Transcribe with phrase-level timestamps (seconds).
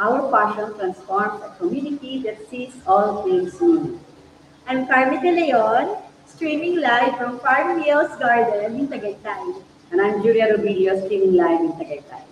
[0.00, 4.00] Our passion transforms a community that sees all things new.
[4.66, 9.62] I'm Carmen De Leon, streaming live from Farm Hills Garden in Tagaytay.
[9.90, 12.29] And I'm Julia Rubilio, streaming live in Tagaytay.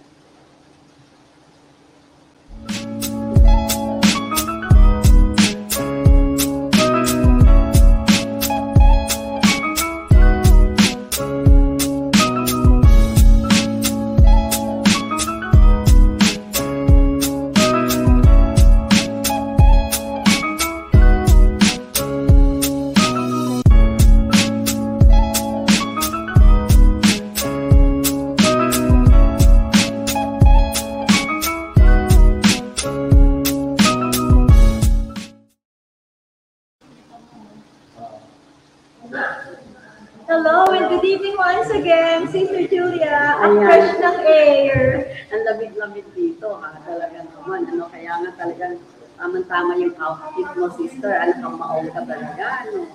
[51.79, 52.91] Maong ka talaga, ano?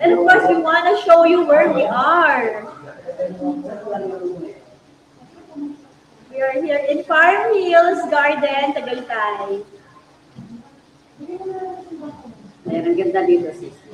[0.00, 2.64] And of course, we want to show you where we are.
[6.32, 9.60] We are here in Farm Hills Garden, Tagaytay.
[12.64, 13.92] Ayan, ang ganda dito, sister.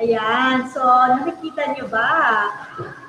[0.00, 2.48] Ayan, so nakikita nyo ba?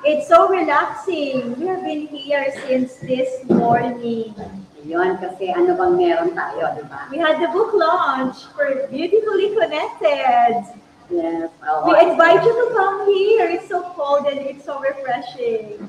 [0.04, 1.56] It's so relaxing.
[1.56, 4.36] We have been here since this morning.
[4.84, 7.08] Ayun, kasi ano bang meron tayo, di ba?
[7.08, 10.60] We had the book launch for Beautifully Connected.
[11.08, 11.48] Yes.
[11.64, 11.88] oo.
[11.88, 13.48] We invite you to come here.
[13.48, 15.80] It's so cold and it's so refreshing.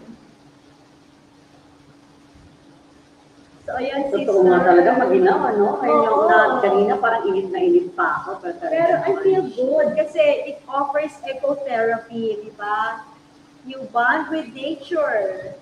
[3.68, 4.68] So, ayan, Totoo nga sister.
[4.72, 5.68] talaga mag-inaw, ano?
[5.82, 8.40] Kaya yung na, kanina parang init na init pa ako.
[8.48, 10.22] Pero, Pero I feel good kasi
[10.56, 13.04] it offers ecotherapy, di ba?
[13.66, 15.58] You bond with nature.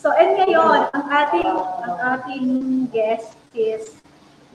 [0.00, 1.52] So, and ngayon, ang ating,
[1.84, 2.46] ang ating
[2.88, 4.00] guest is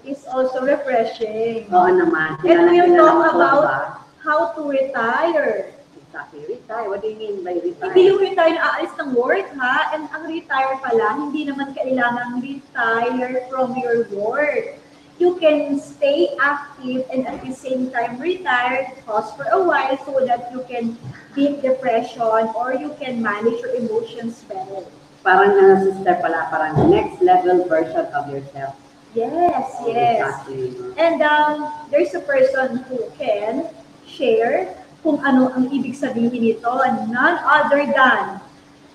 [0.02, 1.70] is also refreshing.
[1.70, 2.42] Oo naman.
[2.42, 3.78] And we'll talk about ba?
[4.26, 5.70] how to retire.
[6.02, 6.50] Exactly.
[6.50, 6.90] Retire.
[6.90, 7.94] What do you mean by retire?
[7.94, 9.94] Hindi yung retire na aalis ng work, ha?
[9.94, 14.82] And ang retire pala, hindi naman kailangan retire from your work.
[15.22, 20.26] You can stay active and at the same time retire, pause for a while so
[20.26, 20.98] that you can
[21.38, 24.90] beat depression or you can manage your emotions better.
[25.26, 28.78] Parang ano, sister pala, parang next level version of yourself.
[29.18, 30.22] Yes, yes.
[30.22, 30.94] Exactly.
[31.02, 33.66] And um, there's a person who can
[34.06, 34.70] share
[35.02, 36.70] kung ano ang ibig sabihin nito,
[37.10, 38.42] none other than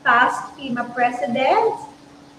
[0.02, 1.74] past FEMA President,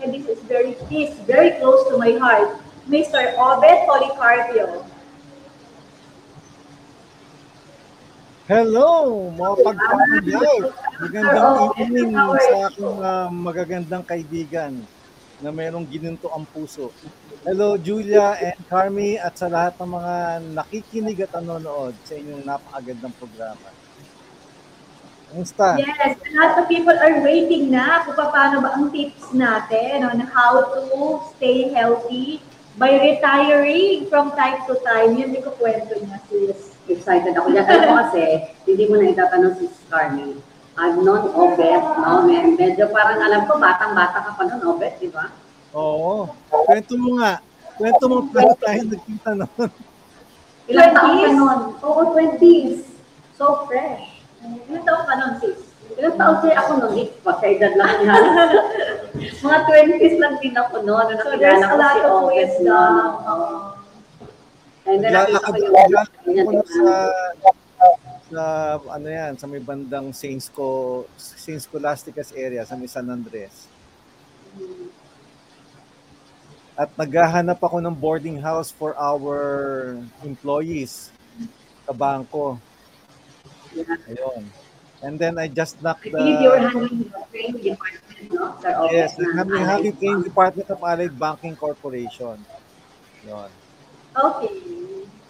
[0.04, 2.60] and this is very, this very close to my heart,
[2.92, 3.32] Mr.
[3.40, 4.88] Obed Policarpio.
[8.52, 10.60] Hello, mga pagpapagay.
[11.00, 14.76] Magandang evening sa aking ah, magagandang kaibigan
[15.40, 16.92] na mayroong gininto ang puso.
[17.48, 20.16] Hello, Julia and Carmi at sa lahat ng mga
[20.52, 23.72] nakikinig at nanonood sa inyong napakagandang programa.
[25.32, 25.80] Kumusta?
[25.80, 30.28] Yes, a lot of people are waiting na kung paano ba ang tips natin on
[30.28, 32.44] how to stay healthy
[32.76, 35.16] by retiring from time to time.
[35.16, 36.71] Yun yung kwento niya, sis.
[36.92, 37.64] Excited ako dyan.
[37.64, 38.24] Alam mo kasi,
[38.64, 40.36] hindi mo na itatanong si Carmen.
[40.74, 42.24] I've known Obet, no?
[42.24, 45.32] Med- Medyo parang alam ko, batang-bata ka pa noon, Obet, di ba?
[45.72, 46.32] Oo.
[46.68, 47.40] Kwento mo nga.
[47.76, 49.70] Kwento mo paano tayo nagkita noon.
[50.68, 51.36] Ilang taon ka 20s?
[51.36, 51.60] noon?
[51.82, 52.76] Oo, 20s.
[53.34, 54.24] So fresh.
[54.68, 55.60] Ilang taon ka nun, sis?
[55.94, 56.94] Ilang taon kaya ako noon?
[56.98, 58.24] Eh, Pagkaedad lang yan.
[59.44, 61.08] Mga 20s lang din ako noon.
[61.18, 62.92] So there's a lot si of Obet wisdom.
[62.92, 63.12] noon.
[63.22, 63.50] Oo.
[63.52, 63.70] And then,
[64.72, 66.94] nakita Naglalakad ako sa
[68.32, 68.44] sa
[68.80, 73.68] ano yan, sa may bandang Saint Sco Saint Scholastica's area sa may San Andres.
[76.80, 79.36] At naghahanap ako ng boarding house for our
[80.24, 81.12] employees
[81.84, 82.56] sa bangko.
[84.08, 84.48] Ayun.
[85.02, 86.70] And then I just knocked I believe you're the...
[86.70, 88.88] handling the training department, no?
[88.94, 90.00] Yes, I'm having Bank.
[90.00, 92.38] training department of Allied Banking Corporation.
[93.26, 93.50] Yun.
[94.12, 94.56] Okay.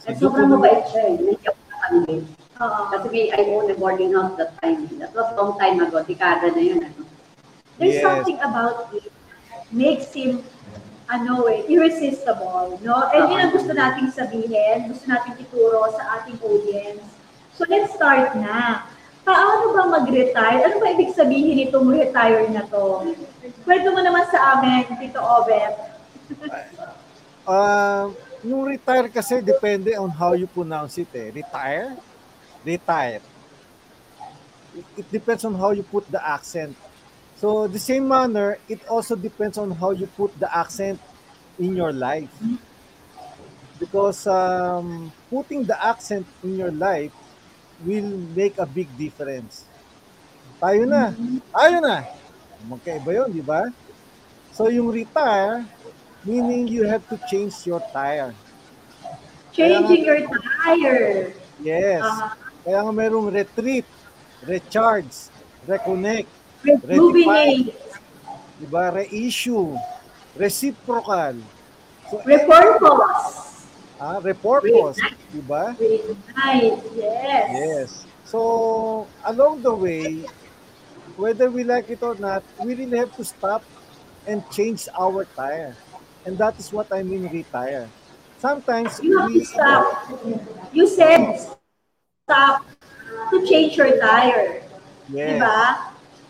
[0.09, 1.15] At So, sobrang mabait siya eh.
[1.15, 2.23] Hindi ako natanggit.
[2.57, 2.79] Oo.
[2.89, 4.89] Kasi may I own a boarding house that time.
[4.97, 6.01] That was long time ago.
[6.01, 6.81] Dekada na yun.
[6.81, 7.05] Ano?
[7.77, 8.05] There's Yes.
[8.05, 9.09] something about it
[9.71, 10.43] makes him
[11.11, 12.95] ano eh, irresistible, no?
[13.11, 17.03] And yun ang gusto nating sabihin, gusto nating ituro sa ating audience.
[17.51, 18.87] So let's start na.
[19.21, 20.65] Paano ba mag-retire?
[20.65, 23.11] Ano ba ibig sabihin itong retire na to?
[23.67, 25.75] Kwento mo naman sa amin, Tito Obet.
[27.43, 28.09] Uh,
[28.41, 31.29] yung retire kasi depende on how you pronounce it eh.
[31.29, 31.93] Retire?
[32.65, 33.21] Retire.
[34.73, 36.73] It, it depends on how you put the accent.
[37.37, 40.99] So the same manner, it also depends on how you put the accent
[41.57, 42.29] in your life.
[43.81, 47.11] Because um, putting the accent in your life
[47.81, 49.65] will make a big difference.
[50.61, 51.09] Tayo na.
[51.49, 52.05] Tayo na.
[52.69, 53.73] Magkaiba yun, di ba?
[54.53, 55.65] So yung retire,
[56.23, 58.33] meaning you have to change your tire.
[59.53, 60.21] Changing your
[60.63, 61.33] tire.
[61.61, 62.01] Yes.
[62.03, 63.85] Ah, Kaya nga merong retreat,
[64.45, 65.33] recharge,
[65.65, 66.29] reconnect,
[66.85, 67.73] rejuvenate,
[68.61, 68.93] di ba?
[68.93, 69.73] Reissue,
[70.37, 71.41] reciprocal,
[72.05, 73.65] so, repurpose,
[73.97, 75.01] ah, repurpose,
[75.33, 75.73] di ba?
[75.73, 77.45] reignite, yes.
[77.49, 77.89] Yes.
[78.29, 80.23] So, along the way,
[81.17, 83.65] whether we like it or not, we really have to stop
[84.29, 85.73] and change our tire.
[86.25, 87.89] And that is what I mean retire.
[88.37, 89.85] Sometimes You have we to stop.
[90.73, 91.37] You said
[92.25, 92.65] stop
[93.29, 94.61] to change your tire.
[95.09, 95.37] yes.
[95.37, 95.59] Diba?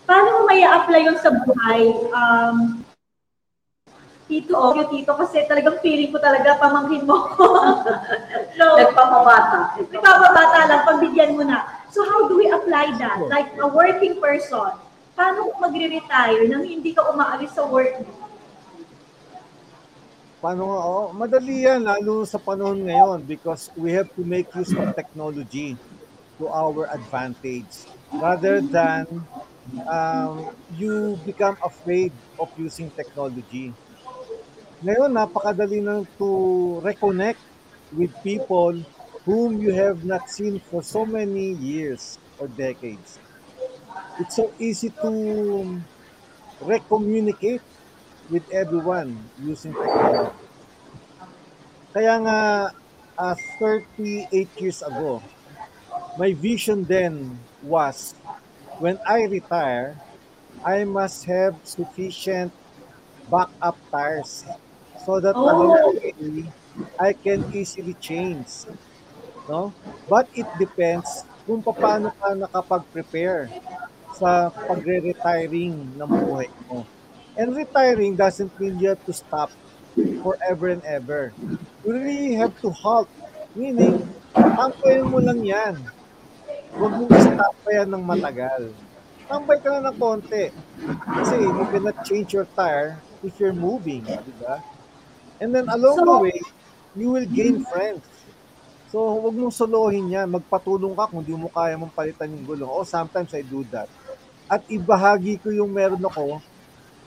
[0.08, 1.88] Paano mo may apply yun sa buhay?
[2.12, 2.84] Um,
[4.28, 7.48] tito, o yung tito, kasi talagang feeling ko talaga pamangkin mo ko.
[8.60, 9.76] so, Nagpapabata.
[9.92, 11.68] nagpapabata lang, pagbigyan mo na.
[11.92, 13.20] So how do we apply that?
[13.28, 14.72] Like a working person,
[15.16, 18.21] paano kung magre-retire nang hindi ka umaalis sa work mo?
[20.42, 20.66] Paano?
[20.74, 25.78] Oh, madali yan, lalo sa panahon ngayon because we have to make use of technology
[26.42, 27.86] to our advantage
[28.18, 29.06] rather than
[29.86, 32.10] um, you become afraid
[32.42, 33.70] of using technology.
[34.82, 36.30] Ngayon, napakadali na to
[36.82, 37.38] reconnect
[37.94, 38.82] with people
[39.30, 43.22] whom you have not seen for so many years or decades.
[44.18, 45.12] It's so easy to
[46.66, 47.62] recommunicate
[48.32, 50.48] with everyone using technology.
[51.94, 52.40] Kaya nga,
[53.20, 55.24] uh, 38 years ago,
[56.16, 57.16] my vision then
[57.62, 58.16] was
[58.80, 60.00] when I retire,
[60.64, 62.54] I must have sufficient
[63.30, 64.46] backup tires
[64.96, 65.48] so that Oh.
[65.48, 66.54] along the way,
[67.00, 68.50] I can easily change.
[69.50, 69.74] No?
[70.10, 73.52] But it depends kung paano ka nakapag-prepare
[74.12, 76.86] sa pagre-retiring ng buhay mo.
[77.38, 79.52] And retiring doesn't mean you have to stop
[80.24, 81.32] forever and ever.
[81.86, 83.08] You really have to halt.
[83.56, 85.76] Meaning, tambayan mo lang yan.
[86.72, 88.72] Huwag mo stop pa yan ng matagal.
[89.28, 90.52] Tambay ka na ng konti.
[91.20, 94.04] Kasi you cannot change your tire if you're moving.
[94.08, 94.64] Di ba?
[95.40, 96.40] And then along the So- way,
[96.96, 98.04] you will gain friends.
[98.92, 100.28] So, huwag mong solohin yan.
[100.28, 102.68] Magpatulong ka kung di mo kaya mong palitan yung gulong.
[102.68, 103.88] Oh, sometimes I do that.
[104.52, 106.44] At ibahagi ko yung meron ako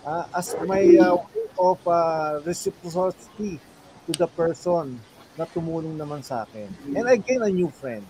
[0.07, 1.19] ah, as my uh,
[1.59, 3.59] of uh, reciprocity
[4.07, 5.01] to the person
[5.35, 6.71] na tumulong naman sa akin.
[6.95, 8.05] And I gain a new friend.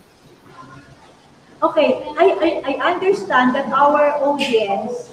[1.63, 5.09] Okay, I, I, I understand that our audience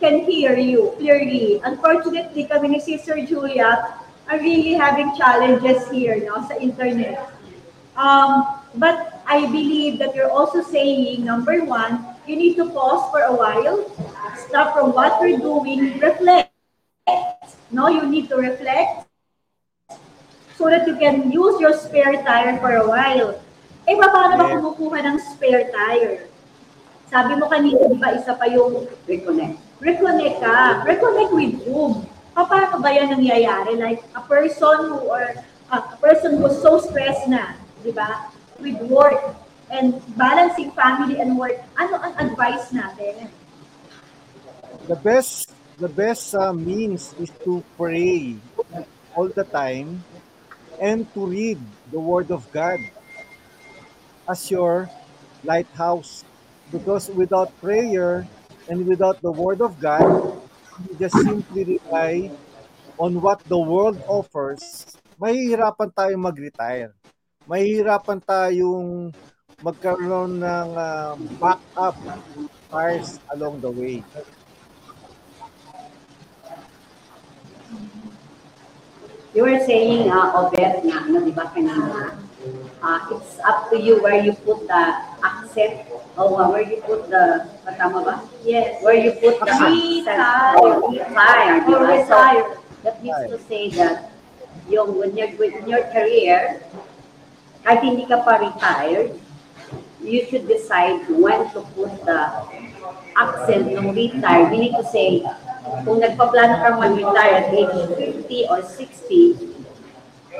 [0.00, 1.60] can hear you clearly.
[1.64, 3.96] Unfortunately, kami ni Sister Julia
[4.28, 7.32] are really having challenges here no, sa internet.
[7.96, 13.20] Um, but I believe that you're also saying, number one, you need to pause for
[13.28, 13.84] a while,
[14.36, 16.50] stop from what you're doing, reflect.
[17.70, 19.06] No, you need to reflect
[20.58, 23.38] so that you can use your spare tire for a while.
[23.88, 26.28] Eh, paano ba kumukuha ng spare tire?
[27.10, 29.58] Sabi mo kanina, di ba, isa pa yung Reconnect.
[29.82, 30.84] reconnect ka.
[30.86, 32.06] Reconnect with whom?
[32.36, 33.74] Pa- Paano ba yan nangyayari?
[33.74, 35.34] Like, a person who, or
[35.74, 38.30] a person who's so stressed na, di ba?
[38.62, 39.34] With work
[39.74, 41.58] and balancing family and work.
[41.74, 43.26] Ano ang advice natin?
[44.88, 48.36] The best the best uh, means is to pray
[49.16, 50.04] all the time
[50.80, 51.58] and to read
[51.90, 52.80] the word of God
[54.28, 54.88] as your
[55.44, 56.24] lighthouse
[56.72, 58.28] because without prayer
[58.68, 60.04] and without the word of God
[60.88, 62.30] we just simply rely
[63.00, 64.84] on what the world offers,
[65.16, 66.92] mahihirapan tayong mag-retire.
[67.48, 69.12] Mahihirapan tayong
[69.64, 71.96] magkaroon ng uh, backup
[72.68, 74.04] cars along the way.
[79.40, 82.12] You were saying, uh, Obet, na ano, di ba kanina,
[82.84, 84.82] uh, it's up to you where you put the
[85.24, 85.88] accent
[86.20, 87.48] or where you put the,
[87.80, 88.14] tama ba?
[88.44, 88.84] Yes.
[88.84, 91.64] Where you put the accent or retire.
[91.64, 91.88] di ba?
[92.04, 92.20] So,
[92.84, 94.12] that means to say that
[94.68, 96.60] yung when you're in your career,
[97.64, 99.16] kahit hindi ka pa retired,
[100.04, 102.28] you should decide when to put the
[103.16, 104.52] accent ng retire.
[104.52, 105.24] Meaning to say,
[105.86, 107.78] kung nagpaplano kang mag-retire at age
[108.26, 109.50] 50 or 60,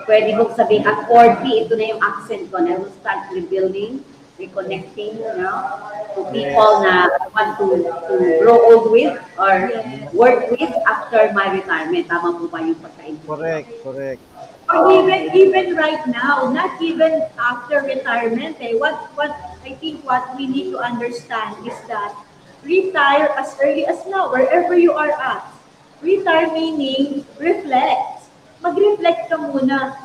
[0.06, 4.02] pwede mong sabihin, at 40, ito na yung accent ko, na will start rebuilding,
[4.40, 5.58] reconnecting, you know,
[6.16, 9.68] to people na want to, to grow old with or
[10.16, 12.08] work with after my retirement.
[12.08, 13.20] Tama po ba yung pagkain?
[13.28, 14.20] Correct, correct.
[14.70, 18.56] Or even even right now, not even after retirement.
[18.62, 19.34] Eh, what what
[19.66, 22.14] I think what we need to understand is that
[22.62, 25.44] retire as early as now, wherever you are at.
[26.00, 28.28] Retire meaning reflect.
[28.60, 29.96] Mag-reflect ka muna.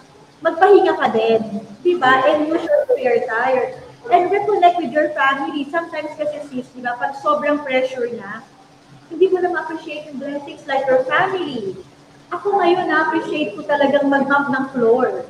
[0.44, 1.64] Magpahinga ka din.
[1.84, 2.24] Diba?
[2.28, 3.80] And you should be retired.
[4.12, 5.66] And reconnect with your family.
[5.72, 8.46] Sometimes kasi sis, di ba, pag sobrang pressure na,
[9.10, 11.80] hindi mo na ma-appreciate yung blessings like your family.
[12.34, 15.26] Ako ngayon, na-appreciate ko talagang mag-map ng floor.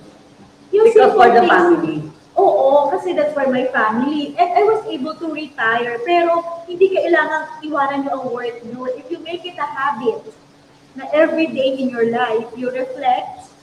[0.74, 2.10] Yung Because for the family.
[2.36, 4.36] Oo, kasi that's for my family.
[4.36, 6.00] And I was able to retire.
[6.04, 8.90] Pero hindi kailangan iwanan nyo ang work nyo.
[8.90, 10.34] If you make it a habit
[10.98, 13.54] na every day in your life, you reflect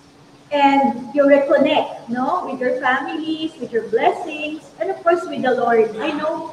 [0.52, 2.46] and you reconnect, no?
[2.46, 5.90] With your families, with your blessings, and of course with the Lord.
[5.96, 6.52] I know,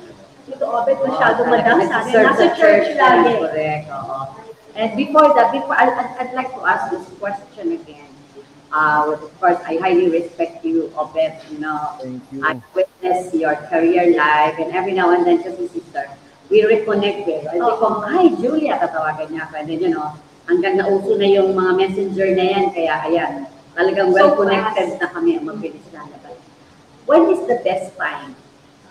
[0.50, 2.14] ito Obet, masyado Oo, madam sa akin.
[2.26, 3.34] Nasa sa church lagi.
[3.44, 4.18] Correct, oo.
[4.80, 8.08] And before that, before, I'd, I'd, I'd like to ask this question again.
[8.72, 12.00] Uh, of course, I highly respect you, Obet, you know.
[12.00, 12.40] Thank you.
[12.46, 16.08] I witness your career life and every now and then, just sister,
[16.50, 17.46] we reconnect with.
[17.46, 19.54] Hindi ko, hi, Julia, tatawagan niya ako.
[19.62, 20.18] And then, you know,
[20.50, 23.34] hanggang nauso na yung mga messenger na yan, kaya ayan,
[23.78, 26.38] talagang So well-connected na kami ang mabilis lalabas.
[27.06, 28.34] When is the best time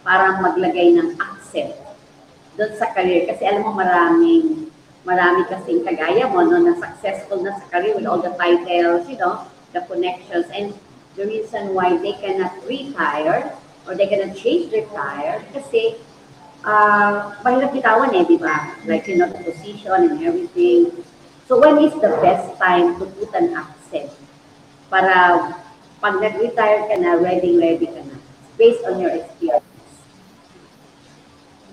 [0.06, 1.74] para maglagay ng accent
[2.54, 3.26] doon sa career?
[3.26, 4.70] Kasi alam mo, maraming,
[5.02, 9.18] marami kasing kagaya mo, no, na successful na sa career with all the titles, you
[9.18, 9.42] know,
[9.74, 10.72] the connections, and
[11.18, 13.50] the reason why they cannot retire
[13.82, 15.98] or they cannot change their tire kasi
[16.64, 18.74] uh, mahirap bitawan eh, di ba?
[18.86, 20.90] Like, you know, position and everything.
[21.46, 24.12] So when is the best time to put an accent
[24.92, 25.52] para
[26.00, 28.16] pag nag-retire ka na, ready-ready ka na?
[28.58, 29.64] Based on your experience.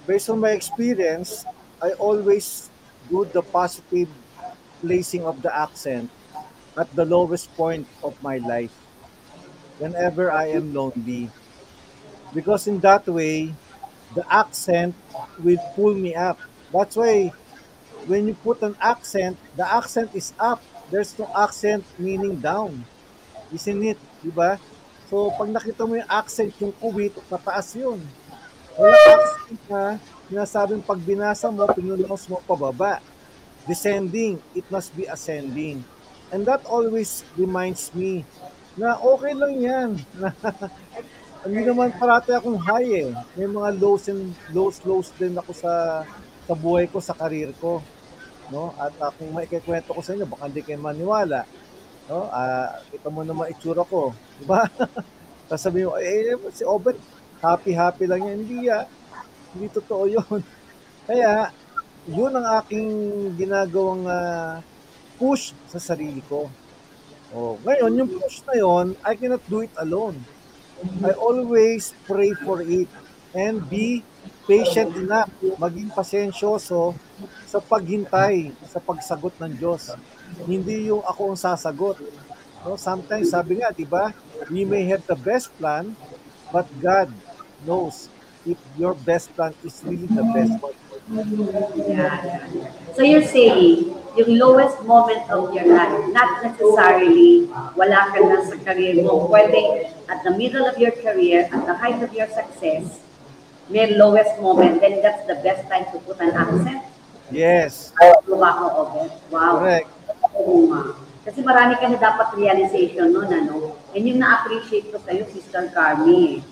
[0.05, 1.45] Based on my experience,
[1.81, 2.69] I always
[3.09, 4.09] do the positive
[4.81, 6.09] placing of the accent
[6.77, 8.73] at the lowest point of my life
[9.79, 11.29] whenever I am lonely.
[12.33, 13.53] Because in that way,
[14.15, 14.95] the accent
[15.43, 16.39] will pull me up.
[16.71, 17.31] That's why
[18.07, 20.63] when you put an accent, the accent is up.
[20.89, 22.85] There's no accent meaning down.
[23.53, 23.99] Isn't it?
[24.23, 24.57] Diba?
[25.09, 28.01] So, pag nakita mo yung accent, yung kuwit, pataas yun.
[28.73, 29.81] Wala accent na
[30.27, 33.01] sinasabing pag binasa mo, pinulungs mo pababa.
[33.69, 35.81] Descending, it must be ascending.
[36.33, 38.25] And that always reminds me
[38.77, 39.89] na okay lang yan.
[41.45, 43.09] Hindi naman parati akong high eh.
[43.37, 46.01] May mga lows and lows, lows din ako sa
[46.49, 47.85] sa buhay ko, sa karir ko.
[48.49, 48.73] No?
[48.81, 51.45] At uh, kung may ikikwento ko sa inyo, baka hindi kayo maniwala.
[52.09, 52.33] No?
[52.33, 54.17] Ah, kita mo naman itsura ko.
[54.41, 54.65] Di ba?
[55.49, 56.97] Tapos sabi mo, eh, si Obet,
[57.45, 58.37] happy-happy lang yan.
[58.41, 58.89] Hindi ah.
[59.53, 60.41] Hindi totoo yun.
[61.05, 61.53] Kaya,
[62.09, 62.89] yun ang aking
[63.37, 64.65] ginagawang ah,
[65.21, 66.49] push sa sarili ko.
[67.37, 70.17] Oh, ngayon, yung push na yon, I cannot do it alone.
[71.03, 72.89] I always pray for it
[73.35, 74.03] and be
[74.45, 76.95] patient enough, maging pasensyoso
[77.45, 79.93] sa paghintay sa pagsagot ng Diyos.
[80.45, 81.97] Hindi yung ako ang sasagot.
[82.65, 84.09] No, sometimes sabi nga, 'di ba?
[84.49, 85.93] We may have the best plan,
[86.49, 87.13] but God
[87.61, 88.09] knows
[88.45, 90.77] if your best plan is really the best one.
[91.85, 92.45] Yeah.
[92.97, 93.84] So you're saying,
[94.15, 99.27] yung lowest moment of your life, not necessarily wala ka na sa career mo.
[99.27, 103.03] Pwede at the middle of your career, at the height of your success,
[103.67, 106.85] may lowest moment, then that's the best time to put an accent.
[107.33, 109.11] Yes, Diba ako, Obet?
[109.33, 109.57] Wow.
[109.57, 109.89] correct.
[110.37, 110.81] Oo nga.
[111.25, 113.73] Kasi marami ka na dapat realization nun, ano?
[113.97, 116.45] And yung na-appreciate ko sa'yo, Sister Carmi.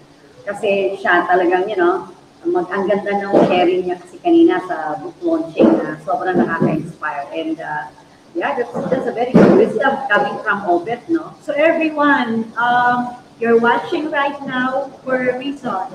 [0.49, 2.09] Kasi siya talagang, you know,
[2.45, 7.23] mag ang ganda ng sharing niya kasi kanina sa book launching na sobrang nakaka-inspire.
[7.31, 7.87] And uh,
[8.35, 11.35] yeah, that's, that's a very good wisdom coming from Obet, no?
[11.41, 15.87] So everyone, um, you're watching right now for a reason.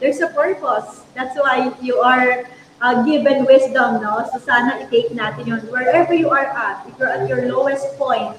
[0.00, 1.04] There's a purpose.
[1.14, 2.48] That's why you are
[2.80, 4.24] uh, given wisdom, no?
[4.32, 5.60] So sana i-take natin yun.
[5.68, 8.36] Wherever you are at, if you're at your lowest point,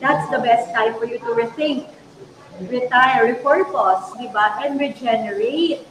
[0.00, 1.88] that's the best time for you to rethink,
[2.68, 4.60] retire, repurpose, di ba?
[4.60, 5.86] And regenerate.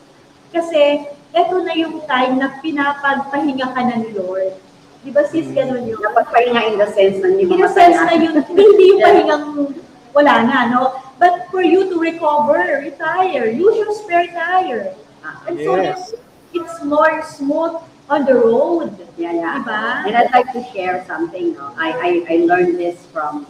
[0.52, 4.52] Kasi eto na yung time na pinapagpahinga ka ni Lord.
[5.02, 5.98] Di ba sis, ganun yun?
[5.98, 9.46] Napagpahinga in the sense na hindi In a sense na yun, hindi yung pahingang
[10.12, 11.00] wala na, no?
[11.18, 14.94] But for you to recover, retire, use your spare tire.
[15.48, 16.12] And so Yes.
[16.12, 16.20] that
[16.52, 17.80] it's more smooth
[18.12, 18.92] on the road.
[19.16, 19.64] Yeah, yeah.
[19.64, 20.06] Diba?
[20.06, 21.54] And I'd like to share something.
[21.56, 21.72] No?
[21.80, 23.48] I, I, I learned this from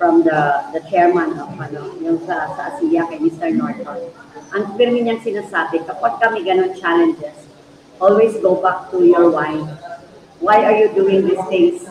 [0.00, 0.40] from the
[0.72, 3.52] the chairman of ano, yung sa, sa ASEA kay Mr.
[3.52, 4.08] Norton.
[4.56, 7.36] Ang pirmi niyang sinasabi, kapag kami ganun challenges,
[8.00, 9.60] always go back to your why.
[10.40, 11.84] Why are you doing these things?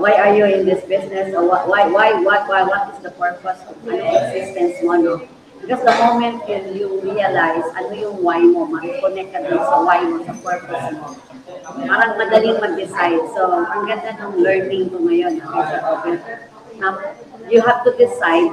[0.00, 1.36] Why are you in this business?
[1.36, 5.14] Or what, why, why, what, why, what is the purpose of ano, existence mo, no?
[5.60, 10.24] Because the moment you, realize ano yung why mo, ma-connect ka dun sa why mo,
[10.24, 11.06] sa purpose mo,
[11.84, 13.22] parang madaling mag-decide.
[13.36, 16.16] So, ang ganda ng learning ko ngayon, okay, open.
[16.82, 16.96] Um,
[17.50, 18.50] you have to decide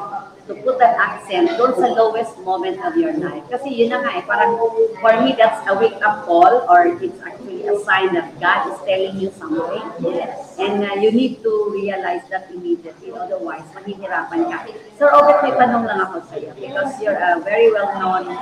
[0.50, 3.46] to put an accent doon sa lowest moment of your life.
[3.53, 4.58] Kasi yun na nga eh, parang
[4.98, 9.15] for me, that's a wake-up call or it's actually a sign that God is telling
[9.22, 9.86] you something.
[10.01, 10.58] Yes.
[10.58, 13.13] And uh, you need to realize that immediately.
[13.13, 14.58] Otherwise, mahihirapan ka.
[14.98, 18.34] Sir Obet, may tanong lang ako sa iyo because you're a very well-known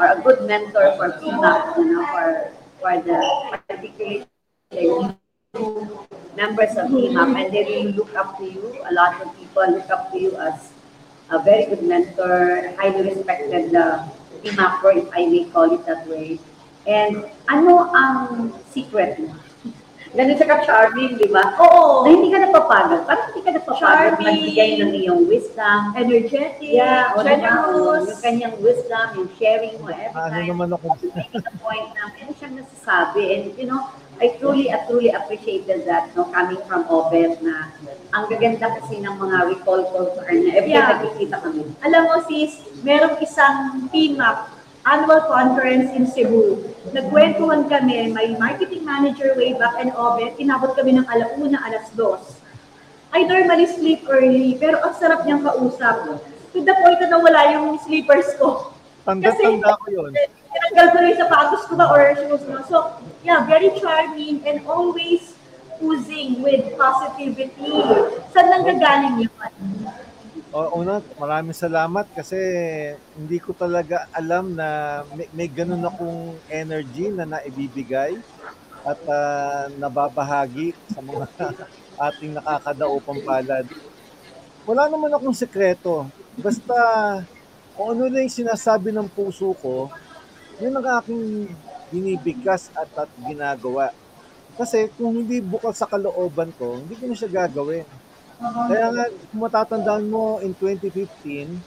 [0.00, 3.20] or a good mentor for PMAC, you know, for, for the
[3.68, 4.24] particularly
[5.54, 8.76] members of PMAC and they really look up to you.
[8.88, 10.70] A lot of people look up to you as
[11.30, 14.06] a very good mentor, highly respected uh,
[14.44, 16.38] PMACer, if I may call it that way.
[16.86, 19.34] And ano ang secret mo?
[20.10, 21.54] Ganun siya ka-charming, di ba?
[21.56, 22.02] Oo.
[22.02, 23.06] Na hindi ka napapagod.
[23.06, 24.26] Parang hindi ka napapagod Charming.
[24.26, 25.80] magbigay ng iyong wisdom.
[25.94, 27.30] Energetic, Yeah, o diba?
[27.30, 28.04] generous.
[28.08, 30.48] Yung kanyang wisdom, yung sharing mo every Ano time.
[30.50, 30.86] naman ako?
[31.06, 33.22] Making the point na meron siyang nasasabi.
[33.30, 33.86] And you know,
[34.18, 37.70] I truly, I truly appreciated that, no, coming from Obet na
[38.10, 40.58] ang gaganda kasi ng mga recall calls sa kanya.
[40.58, 40.90] Every Yeah.
[40.90, 41.62] time nakikita kami.
[41.80, 43.56] Alam mo sis, merong isang
[43.88, 44.38] PMAP
[44.82, 46.69] annual conference in Cebu.
[46.88, 52.40] Nagkwentuhan kami, may marketing manager way back and Obet, inabot kami ng alauna, alas dos.
[53.12, 56.24] I normally sleep early, pero ang sarap niyang kausap.
[56.50, 58.72] To the point na nawala yung sleepers ko.
[59.04, 60.12] Tanda-tanda ko yun.
[60.50, 62.56] Tinanggal ko yung sapatos ko ba or shoes ko.
[62.64, 62.76] So,
[63.20, 65.36] yeah, very charming and always
[65.84, 67.76] oozing with positivity.
[68.32, 69.32] Saan lang gagaling yun?
[70.50, 72.34] O, una, maraming salamat kasi
[73.14, 78.18] hindi ko talaga alam na may, may ganun akong energy na naibibigay
[78.82, 81.30] at ah, nababahagi sa mga
[82.10, 83.62] ating nakakadaupang palad.
[84.66, 86.10] Wala naman akong sekreto.
[86.34, 86.74] Basta
[87.78, 89.86] kung ano lang sinasabi ng puso ko,
[90.58, 91.46] yun ang aking
[91.94, 93.94] binibigkas at, at ginagawa.
[94.58, 97.86] Kasi kung hindi bukal sa kalooban ko, hindi ko na siya gagawin.
[98.40, 101.60] Kaya nga, kung matatandaan mo in 2015,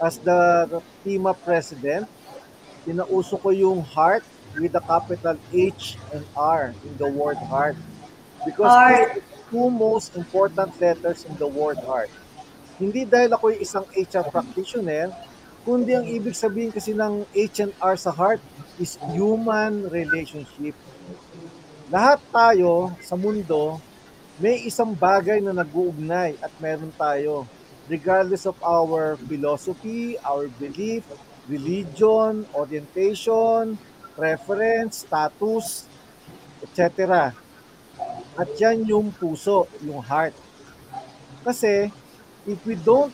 [0.00, 2.08] as the TIMA president,
[2.88, 4.24] pinauso ko yung heart
[4.56, 7.76] with the capital H and R in the word heart.
[8.48, 9.20] Because Heart.
[9.52, 12.08] two most important letters in the word heart.
[12.80, 15.12] Hindi dahil ako yung isang HR practitioner,
[15.68, 18.40] kundi ang ibig sabihin kasi ng H and R sa heart
[18.80, 20.72] is human relationship.
[21.92, 23.76] Lahat tayo sa mundo
[24.42, 27.46] may isang bagay na nag-uugnay at meron tayo.
[27.86, 31.04] Regardless of our philosophy, our belief,
[31.46, 33.76] religion, orientation,
[34.16, 35.86] preference, status,
[36.64, 37.30] etc.
[38.34, 40.34] At yan yung puso, yung heart.
[41.44, 41.92] Kasi
[42.48, 43.12] if we don't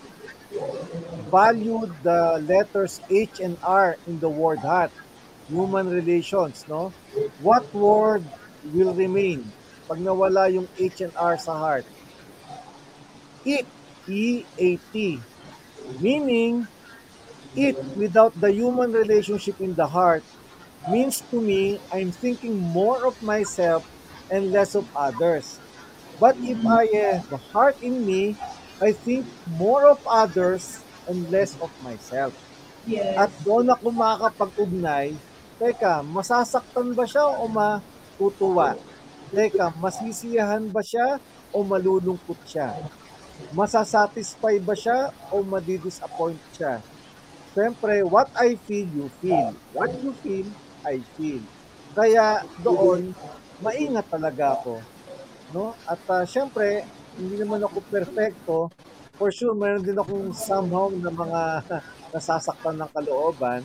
[1.28, 4.94] value the letters H and R in the word heart,
[5.50, 6.94] human relations, no?
[7.42, 8.22] What word
[8.70, 9.44] will remain
[9.90, 11.82] pag nawala yung H and R sa heart?
[13.42, 13.66] It,
[14.06, 15.18] E-A-T.
[15.98, 16.70] Meaning,
[17.58, 20.22] it without the human relationship in the heart
[20.86, 23.82] means to me I'm thinking more of myself
[24.30, 25.58] and less of others.
[26.22, 28.38] But if I have the heart in me,
[28.78, 29.26] I think
[29.58, 30.78] more of others
[31.10, 32.30] and less of myself.
[32.86, 33.18] Yes.
[33.18, 35.18] At doon ako makakapag-ugnay,
[35.58, 38.78] teka, masasaktan ba siya o matutuwa?
[39.30, 41.22] Teka, masisiyahan ba siya
[41.54, 42.74] o malulungkot siya?
[43.54, 46.82] Masasatisfy ba siya o madidisappoint siya?
[47.54, 49.54] Siyempre, what I feel, you feel.
[49.74, 50.50] What you feel,
[50.82, 51.42] I feel.
[51.94, 53.14] Kaya doon,
[53.62, 54.82] maingat talaga ako.
[55.54, 55.74] No?
[55.86, 58.56] At uh, syempre, hindi naman ako perfecto.
[59.14, 61.42] For sure, meron din akong somehow na mga
[62.14, 63.62] nasasaktan ng kalooban.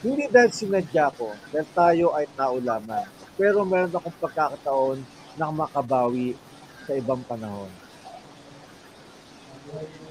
[0.00, 3.04] Hindi dahil sinadya ko, dahil tayo ay tao lamang.
[3.36, 4.98] Pero meron akong pagkakataon
[5.36, 6.32] na makabawi
[6.88, 7.68] sa ibang panahon.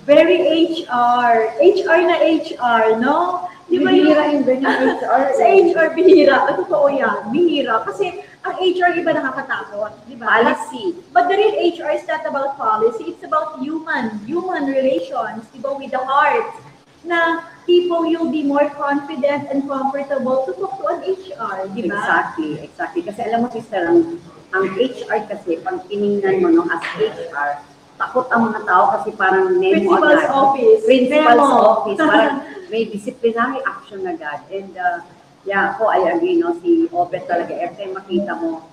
[0.06, 1.58] Very HR.
[1.58, 3.50] HR na HR, no?
[3.70, 4.10] Di ba yung...
[4.10, 5.22] Bihira yung HR.
[5.38, 6.38] Sa HR, bihira.
[6.54, 7.82] Totoo yan, bihira.
[7.86, 9.94] Kasi ang HR, di ba nakakatakot?
[10.06, 10.26] Di ba?
[10.42, 10.98] Policy.
[11.14, 13.14] But the real HR is not about policy.
[13.14, 16.58] It's about human, human relations, di ba, with the heart.
[17.06, 22.02] Na people you'll be more confident and comfortable to talk to an HR, di ba?
[22.02, 23.02] Exactly, exactly.
[23.06, 24.18] Kasi alam mo, sister, ang,
[24.58, 27.62] ang HR kasi, pag tinignan mo no, as HR,
[28.02, 30.34] takot ang mga tao kasi parang memo Principal's agad.
[30.34, 30.82] office.
[30.90, 31.62] Principal's Memo.
[31.62, 32.00] office.
[32.10, 32.36] Parang
[32.74, 34.40] may disciplinary action agad.
[34.50, 34.98] And uh,
[35.46, 38.66] yeah, ako, I agree, no, si Obet talaga, every time makita mo,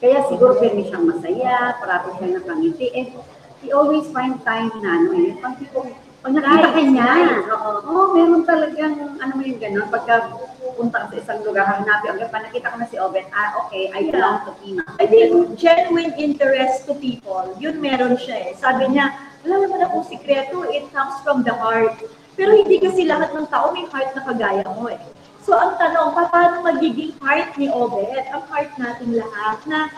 [0.00, 2.88] kaya siguro pwede siyang masaya, parati siyang nakangiti.
[2.96, 3.08] And
[3.60, 7.12] he always find time na, ano, eh, pag tipong, pag nakita ka niya,
[7.48, 10.28] oo, oh, meron talagang, ano mo yung gano'n, pagka
[10.76, 13.88] punta ka sa isang lugar, hanapin, okay, pag nakita ko na si Obet, ah, okay,
[13.88, 14.84] I belong to Pima.
[15.00, 18.50] I think genuine interest to people, yun meron siya eh.
[18.60, 19.16] Sabi niya,
[19.48, 21.96] wala naman akong sikreto, it comes from the heart.
[22.36, 25.00] Pero hindi kasi lahat ng tao may heart na kagaya mo eh.
[25.40, 29.88] So ang tanong, paano magiging heart ni Obet, ang heart natin lahat na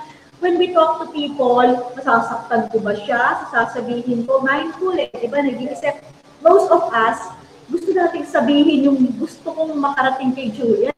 [0.42, 1.62] when we talk to people,
[1.94, 3.46] masasaktan ko ba siya?
[3.55, 5.07] Sasabihin ko, mindful eh.
[5.14, 6.02] Diba, nag-iisip,
[6.42, 7.31] most of us,
[7.70, 10.90] gusto nating sabihin yung gusto kong makarating kay Julia.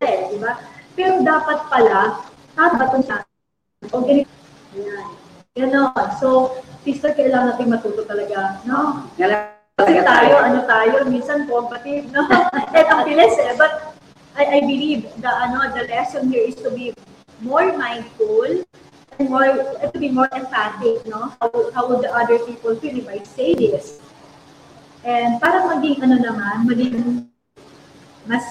[0.00, 0.56] Eh, di ba?
[0.96, 2.24] Pero dapat pala,
[2.56, 3.20] tabatong sa
[3.92, 4.32] o ganito.
[4.80, 5.06] Yan.
[5.52, 6.08] Ganon.
[6.16, 9.04] So, sister, kailangan natin matuto talaga, no?
[9.76, 12.24] Kasi tayo, ano tayo, minsan combative, no?
[12.76, 13.52] At ang bilis eh.
[13.60, 13.95] But
[14.36, 16.92] I, I believe the, ano, the lesson here is to be
[17.40, 18.62] more mindful
[19.18, 19.48] and more,
[19.80, 21.32] to be more empathic, no?
[21.40, 23.98] How, how would the other people feel if I say this?
[25.04, 27.24] And para maging, ano naman, maging
[28.28, 28.44] mas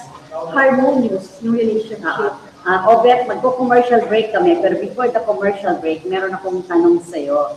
[0.50, 2.34] harmonious yung relationship.
[2.66, 7.54] Ah, Obet, magko-commercial break kami, pero before the commercial break, meron akong tanong sa'yo.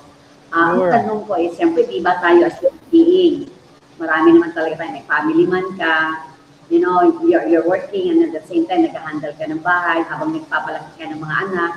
[0.54, 0.94] Ah, Ang Sure.
[0.94, 3.50] tanong ko is, siyempre, di ba tayo as human being,
[3.98, 6.29] marami naman talaga tayo, may family man ka,
[6.70, 10.38] you know, you're, you're working and at the same time, nag-handle ka ng bahay habang
[10.38, 11.72] nagpapalaki ka ng mga anak.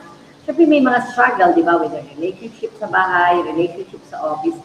[0.45, 4.61] Siyempre, may mga struggle, di ba, with the relationship sa bahay, relationship sa office.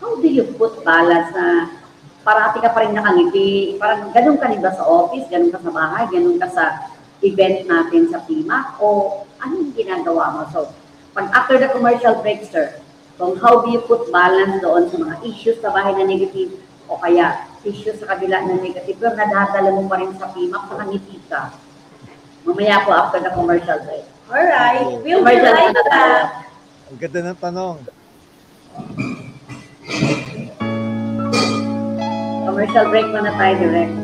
[0.00, 1.72] How do you put balance na
[2.20, 5.72] parati ka pa rin nakangiti, parang ganun ka rin ba sa office, ganun ka sa
[5.72, 6.64] bahay, ganun ka sa
[7.24, 10.40] event natin sa PIMA, o ano yung ginagawa mo?
[10.52, 10.68] So,
[11.16, 12.76] pag after the commercial break, sir,
[13.16, 17.00] kung how do you put balance doon sa mga issues sa bahay na negative, o
[17.00, 21.52] kaya issues sa kabila na negative, pero nadadala mo pa rin sa PIMA, nakangiti ka.
[22.44, 24.04] Mamaya po after the commercial break.
[24.32, 26.48] Alright, we'll be right back.
[26.88, 27.76] Ang ganda ng tanong.
[32.48, 33.94] Commercial break muna tayo direct.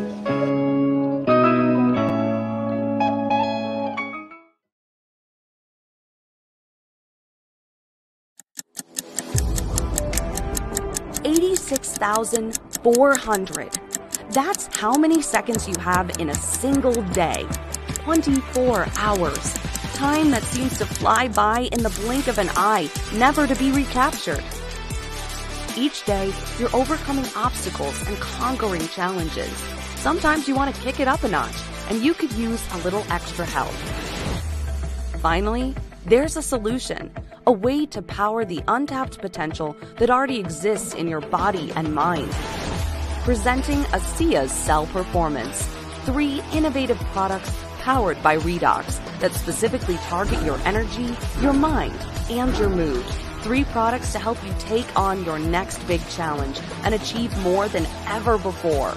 [11.27, 12.55] Eighty-six thousand
[12.95, 13.69] four hundred.
[14.31, 17.45] That's how many seconds you have in a single day.
[18.05, 19.55] 24 hours.
[19.95, 23.73] Time that seems to fly by in the blink of an eye, never to be
[23.73, 24.45] recaptured.
[25.77, 29.51] Each day, you're overcoming obstacles and conquering challenges.
[29.97, 31.57] Sometimes you want to kick it up a notch,
[31.91, 33.75] and you could use a little extra help.
[35.21, 37.11] Finally, there's a solution,
[37.49, 42.33] a way to power the untapped potential that already exists in your body and mind.
[43.27, 45.67] Presenting ASEA's Cell Performance,
[46.05, 51.99] three innovative products powered by Redox that specifically target your energy, your mind,
[52.31, 53.05] and your mood.
[53.41, 57.85] Three products to help you take on your next big challenge and achieve more than
[58.07, 58.93] ever before.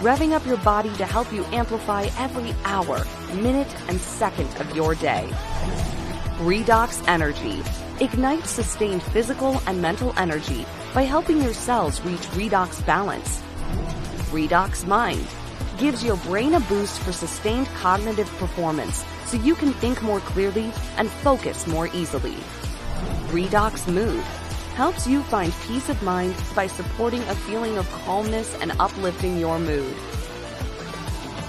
[0.00, 4.94] Revving up your body to help you amplify every hour, minute, and second of your
[4.94, 5.28] day.
[6.38, 7.62] Redox Energy
[8.02, 13.42] ignites sustained physical and mental energy by helping your cells reach redox balance.
[14.30, 15.26] Redox Mind
[15.78, 20.72] gives your brain a boost for sustained cognitive performance so you can think more clearly
[20.96, 22.36] and focus more easily.
[23.28, 24.22] Redox Mood
[24.74, 29.58] helps you find peace of mind by supporting a feeling of calmness and uplifting your
[29.58, 29.94] mood.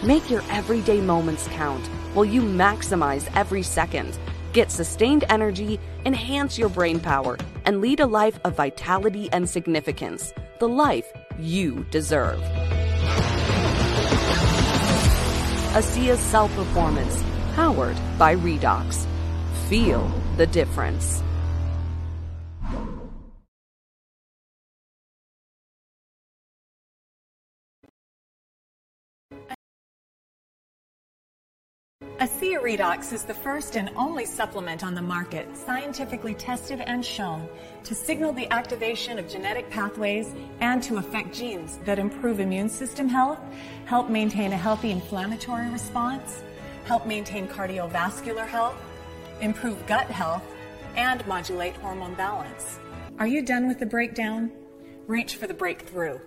[0.04, 4.18] Make your everyday moments count while you maximize every second.
[4.54, 10.34] Get sustained energy, enhance your brain power, and lead a life of vitality and significance.
[10.60, 12.40] The life you deserve.
[15.76, 19.06] ASEA Cell Performance, powered by Redox.
[19.70, 21.22] Feel the difference.
[32.28, 37.48] ASEA Redox is the first and only supplement on the market scientifically tested and shown
[37.86, 43.08] to signal the activation of genetic pathways and to affect genes that improve immune system
[43.08, 43.40] health,
[43.86, 46.44] help maintain a healthy inflammatory response,
[46.84, 48.76] help maintain cardiovascular health,
[49.40, 50.44] improve gut health,
[50.98, 52.78] and modulate hormone balance.
[53.20, 54.52] Are you done with the breakdown?
[55.08, 56.20] Reach for the breakthrough.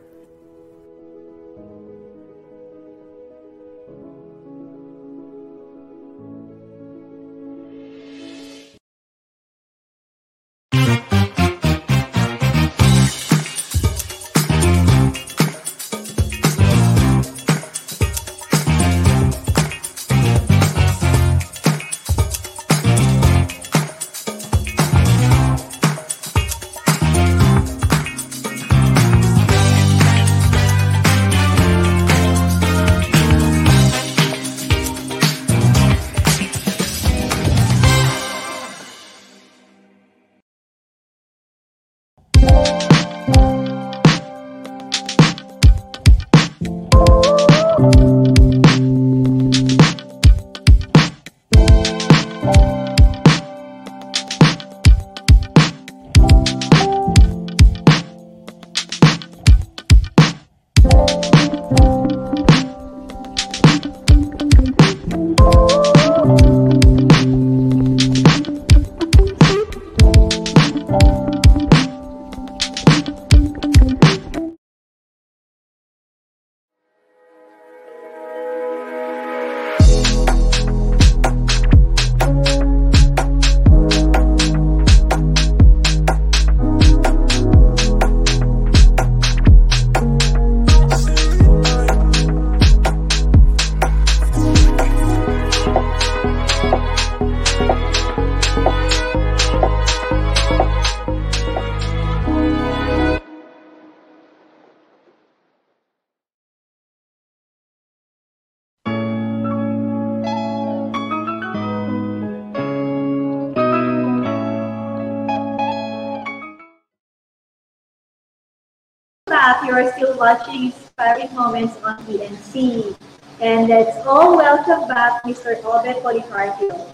[119.50, 119.66] Back.
[119.66, 122.94] You are still watching Inspiring Moments on PNC.
[123.40, 125.58] And let's all welcome back Mr.
[125.64, 126.86] Obed Policarpio.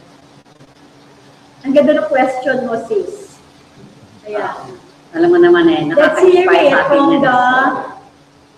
[1.66, 3.37] Ang ganda ng question mo, sis.
[4.25, 4.79] Ayan.
[5.12, 7.21] Alam mo naman eh, Let's hear nakaka-inspire it from yan.
[7.27, 7.38] the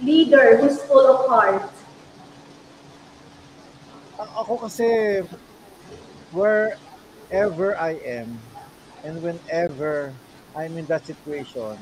[0.04, 1.64] leader who's full of heart.
[4.20, 5.22] A- Ako kasi,
[6.30, 8.37] wherever I am,
[9.02, 10.12] and whenever
[10.52, 11.78] I'm in that situation,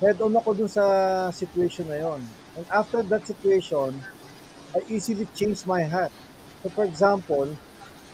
[0.00, 0.84] head on ako dun sa
[1.28, 2.24] situation na yon.
[2.56, 4.00] And after that situation,
[4.72, 6.10] I easily change my hat.
[6.64, 7.52] So for example,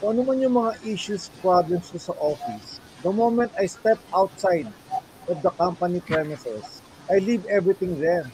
[0.03, 4.67] kung ano man yung mga issues, problems ko sa office, the moment I step outside
[5.31, 8.27] of the company premises, I leave everything there.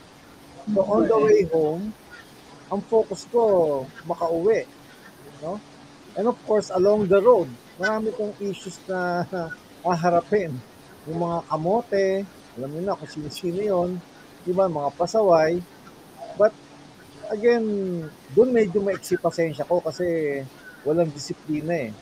[0.72, 1.92] So on the way home,
[2.72, 4.64] ang focus ko, makauwi.
[5.44, 5.60] No?
[6.16, 9.28] And of course, along the road, marami kong issues na
[9.84, 10.56] haharapin.
[11.04, 12.04] Yung mga kamote,
[12.58, 13.90] alam niyo na kung sino-sino yun,
[14.42, 15.62] di mga pasaway.
[16.36, 16.52] But
[17.30, 17.64] again,
[18.36, 20.40] doon medyo maiksi pasensya ko kasi
[20.82, 21.92] walang disiplina eh.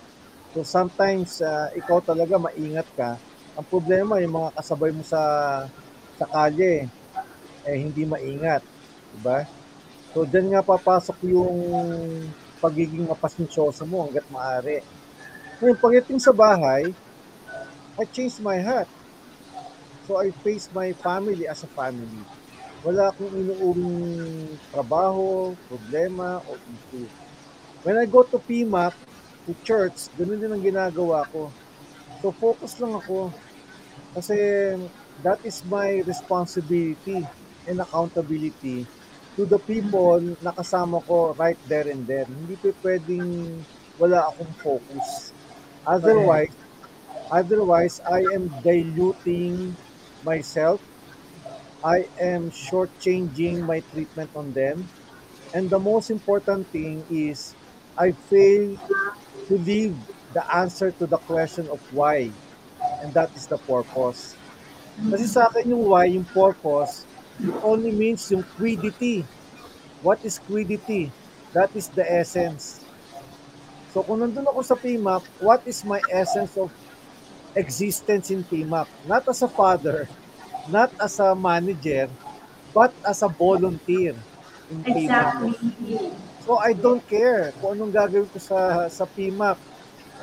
[0.50, 3.14] So sometimes, ah, ikaw talaga maingat ka.
[3.54, 5.22] Ang problema, yung mga kasabay mo sa
[6.18, 6.90] sa kalye,
[7.64, 8.60] eh hindi maingat.
[9.14, 9.46] Diba?
[10.10, 11.56] So, dyan nga papasok yung
[12.58, 14.82] pagiging mapasensyoso mo hanggat maaari.
[15.62, 16.90] Ngayon, pagdating sa bahay,
[17.94, 18.90] I changed my hat.
[20.10, 22.26] So, I face my family as a family.
[22.82, 27.06] Wala akong inuuring trabaho, problema, o issue.
[27.86, 28.90] When I go to PMAC,
[29.46, 31.54] to church, ganun din ang ginagawa ko.
[32.18, 33.30] So, focus lang ako.
[34.18, 34.34] Kasi
[35.22, 37.22] that is my responsibility
[37.70, 38.90] and accountability
[39.38, 42.26] to the people na kasama ko right there and then.
[42.26, 43.62] Hindi po pwedeng
[43.94, 45.30] wala akong focus.
[45.86, 46.50] Otherwise,
[47.30, 49.78] otherwise I am diluting
[50.24, 50.80] myself.
[51.84, 54.88] I am shortchanging my treatment on them.
[55.54, 57.54] And the most important thing is
[57.96, 58.76] I fail
[59.48, 59.96] to leave
[60.32, 62.30] the answer to the question of why.
[63.02, 64.36] And that is the purpose.
[65.00, 67.08] Kasi sa akin yung why, yung purpose,
[67.40, 69.24] it only means yung quiddity.
[70.04, 71.08] What is quiddity?
[71.56, 72.84] That is the essence.
[73.90, 76.70] So kung nandun ako sa PMAP, what is my essence of
[77.54, 78.86] existence in PMAP?
[79.06, 80.08] Not as a father,
[80.68, 82.08] not as a manager,
[82.74, 84.14] but as a volunteer
[84.70, 84.82] in.
[84.86, 85.54] Exactly.
[86.46, 89.58] So I don't care kung anong gagawin ko sa sa PMAP.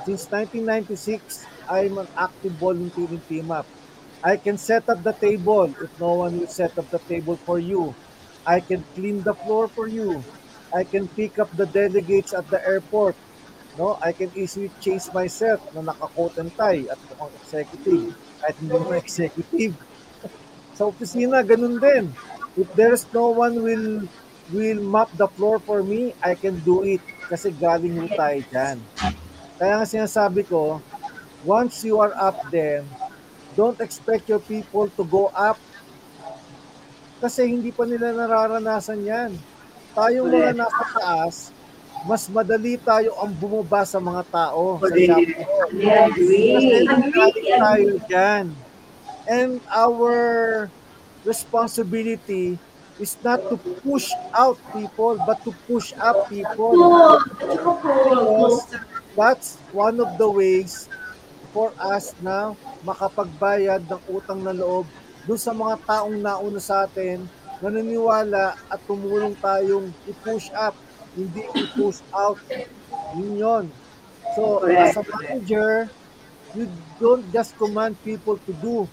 [0.08, 3.68] Since 1996, I'm an active volunteer in PMAP.
[4.24, 7.60] I can set up the table if no one will set up the table for
[7.60, 7.94] you.
[8.48, 10.24] I can clean the floor for you.
[10.74, 13.16] I can pick up the delegates at the airport.
[13.78, 18.18] No, I can easily change myself na naka-coat and tie at mukhang executive.
[18.42, 19.74] Kahit hindi mo executive.
[20.78, 22.10] sa opisina, ganun din.
[22.58, 24.10] If there's no one will
[24.50, 27.04] will map the floor for me, I can do it.
[27.30, 28.78] Kasi galing mo tayo dyan.
[29.62, 30.82] Kaya nga sinasabi ko,
[31.46, 32.82] once you are up there,
[33.54, 35.62] don't expect your people to go up
[37.18, 39.32] kasi hindi pa nila nararanasan yan.
[39.98, 41.36] Tayong mga nasa taas,
[42.08, 45.68] mas madali tayo ang bumaba sa mga tao sa shop floor.
[45.76, 46.88] I agree.
[46.88, 48.46] Kasi tayo dyan.
[49.28, 50.16] And our
[51.28, 52.56] responsibility
[52.96, 56.72] is not to push out people, but to push up people.
[57.44, 58.64] Because
[59.12, 60.88] that's one of the ways
[61.52, 62.56] for us na
[62.88, 64.88] makapagbayad ng utang na loob
[65.28, 67.28] doon sa mga taong nauna sa atin,
[67.60, 70.72] naniniwala at tumulong tayong i-push up,
[71.18, 72.38] hindi i-push out.
[73.18, 73.66] Yun yun.
[74.38, 75.90] So, as a manager,
[76.54, 76.70] you
[77.02, 78.88] don't just command people to do,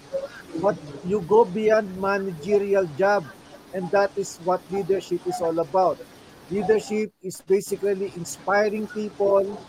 [0.64, 3.28] but you go beyond managerial job.
[3.74, 5.98] And that is what leadership is all about.
[6.50, 9.60] Leadership is basically inspiring people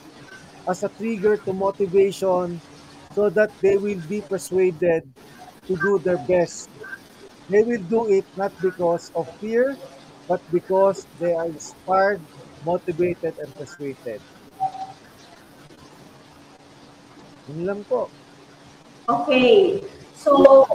[0.68, 2.62] as a trigger to motivation
[3.14, 5.04] so that they will be persuaded
[5.68, 6.70] to do their best.
[7.50, 9.78] They will do it not because of fear,
[10.28, 12.22] but because they are inspired,
[12.66, 14.20] motivated, and persuaded.
[17.46, 18.10] Yun lang po.
[19.06, 19.86] Okay.
[20.18, 20.66] So,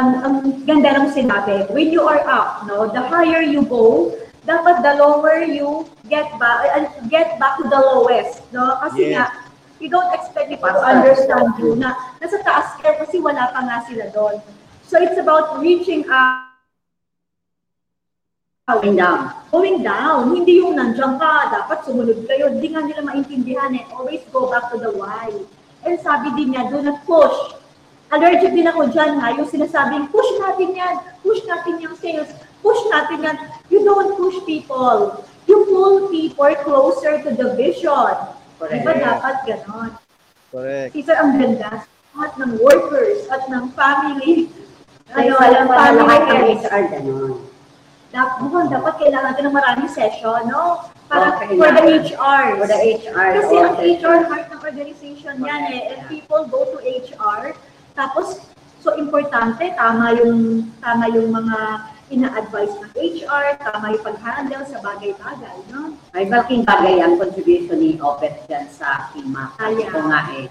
[0.00, 4.16] ang, ang ganda ng sinabi, when you are up, no, the higher you go,
[4.48, 8.80] dapat the lower you get back, uh, get back to the lowest, no?
[8.80, 9.12] Kasi Yeah.
[9.12, 9.24] nga,
[9.76, 13.84] you don't expect people to understand you na nasa taas ka kasi wala pa nga
[13.84, 14.40] sila doon.
[14.88, 16.47] So, it's about reaching out
[18.68, 19.32] Going down.
[19.48, 20.36] going down.
[20.36, 22.52] Hindi yung nandiyan ka, dapat sumunod kayo.
[22.52, 23.88] Hindi nga nila maintindihan eh.
[23.96, 25.32] Always go back to the why.
[25.88, 27.56] And sabi din niya, do not push.
[28.12, 32.32] Allergic din ako dyan ha, yung sinasabing, push natin yan, push natin yung sales,
[32.64, 33.36] push natin yan.
[33.68, 35.24] You don't push people.
[35.48, 38.12] You pull people closer to the vision.
[38.60, 38.84] Correct.
[38.84, 39.96] dapat ganon?
[40.52, 40.92] Correct.
[40.92, 44.52] Isa ang ganda at ng workers at ng family.
[45.16, 46.68] Ano, alam mo, ng heads.
[46.68, 47.47] HR ganun.
[48.08, 50.88] Dap- mukhang dapat kailangan natin ng maraming session, no?
[51.08, 51.84] Para Okay, for the.
[52.04, 52.44] HR.
[52.60, 53.28] For the HR.
[53.40, 53.96] Kasi ang okay.
[53.96, 55.92] HR heart ng organization yan eh.
[55.92, 57.52] And people go to HR.
[57.96, 58.44] Tapos,
[58.80, 61.56] so importante, tama yung, tama yung mga
[62.08, 65.92] ina-advise ng HR, tama yung pag-handle sa bagay-bagay, no?
[66.16, 69.52] Ay, malaking bagay ang contribution ni Obet dyan sa KIMA.
[69.60, 69.88] Kaya.
[69.92, 70.48] ko nga eh,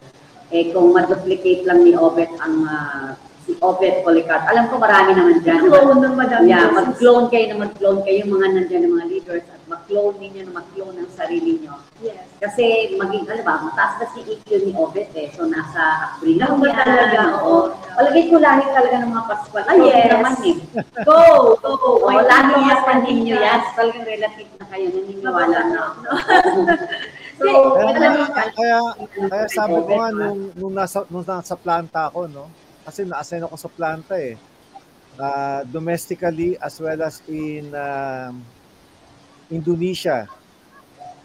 [0.53, 3.17] eh kung ma-duplicate lang ni Obet ang ah,
[3.47, 5.71] si Obet Policat, alam ko marami naman dyan.
[5.71, 6.51] Clone ng madami.
[6.51, 10.41] Yeah, mag-clone kayo na mag-clone kayo, yung mga nandyan ng mga leaders, at mag-clone ninyo
[10.43, 11.79] na mag-clone ng sarili nyo.
[12.03, 12.27] Yes.
[12.43, 15.31] Kasi maging, ano ba, mataas na si EQ ni Obet eh.
[15.31, 16.59] So, nasa ba yan.
[16.75, 17.19] talaga?
[17.39, 17.71] Oo.
[17.95, 19.63] Palagay ko lahi talaga ng mga Pascual.
[19.63, 20.11] Ah, yes.
[20.11, 20.55] naman eh.
[21.07, 21.19] Go!
[21.63, 21.71] Go!
[22.03, 23.45] Ng yes, mga pandinyo yes.
[23.47, 23.59] yan.
[23.79, 25.99] Talagang relative na kayo, naniniwala na ako.
[27.39, 28.79] so, Kaya, alam kaya,
[29.31, 32.66] kaya sabi ko nga nung, nung, nasa, nung nasa planta ako, no?
[32.87, 34.39] Kasi na-assign ako sa planta eh.
[35.17, 38.39] Uh, domestically as well as in um,
[39.51, 40.29] Indonesia.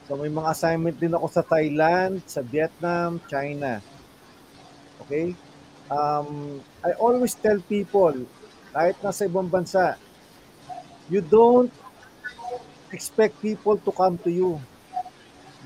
[0.08, 3.78] So may mga assignment din ako sa Thailand, sa Vietnam, China.
[5.06, 5.38] Okay?
[5.86, 8.26] Um, I always tell people,
[8.74, 9.94] kahit nasa ibang bansa,
[11.06, 11.70] you don't
[12.90, 14.58] expect people to come to you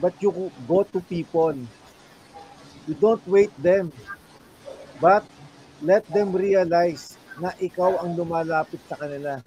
[0.00, 1.56] but you go to people.
[2.86, 3.92] You don't wait them,
[5.00, 5.24] but
[5.84, 9.40] let them realize na ikaw ang lumalapit sa kanila.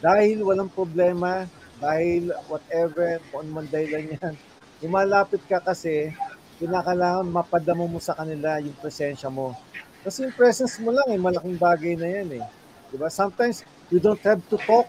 [0.00, 1.48] Dahil walang problema,
[1.80, 4.34] dahil whatever, kung ano man dahilan yan,
[4.84, 6.12] lumalapit ka kasi,
[6.60, 9.56] kinakailangan mapadamo mo sa kanila yung presensya mo.
[10.04, 12.44] Kasi yung presence mo lang, eh, malaking bagay na yan eh.
[12.92, 13.08] Diba?
[13.08, 14.88] Sometimes, you don't have to talk.